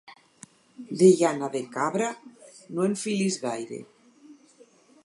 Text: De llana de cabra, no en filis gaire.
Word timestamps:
De 1.01 1.09
llana 1.19 1.49
de 1.57 1.61
cabra, 1.75 2.09
no 2.75 2.89
en 2.89 2.99
filis 3.05 3.39
gaire. 3.47 3.81